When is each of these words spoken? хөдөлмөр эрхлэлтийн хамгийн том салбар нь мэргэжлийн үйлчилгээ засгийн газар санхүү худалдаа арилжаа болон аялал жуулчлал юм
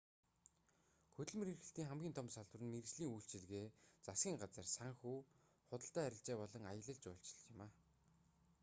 хөдөлмөр 1.15 1.49
эрхлэлтийн 1.53 1.89
хамгийн 1.89 2.17
том 2.17 2.27
салбар 2.35 2.61
нь 2.63 2.71
мэргэжлийн 2.73 3.13
үйлчилгээ 3.15 3.65
засгийн 4.05 4.39
газар 4.41 4.67
санхүү 4.77 5.17
худалдаа 5.69 6.03
арилжаа 6.05 6.37
болон 6.41 6.63
аялал 6.71 6.99
жуулчлал 7.03 7.49
юм 7.51 7.59